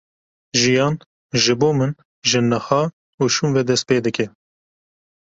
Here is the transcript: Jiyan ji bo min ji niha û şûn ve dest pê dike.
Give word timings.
Jiyan 0.59 0.95
ji 1.43 1.53
bo 1.59 1.69
min 1.79 1.91
ji 2.29 2.39
niha 2.49 2.83
û 3.21 3.23
şûn 3.33 3.49
ve 3.55 3.61
dest 3.69 3.83
pê 3.89 3.97
dike. 4.05 4.25